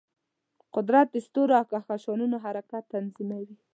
[0.75, 3.55] قدرت د ستورو او کهکشانونو حرکت تنظیموي.